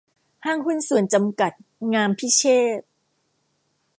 [0.45, 1.51] ห้างหุ้นส่วนจำกัด
[1.93, 2.43] งามพิเช
[2.77, 2.87] ษฐ์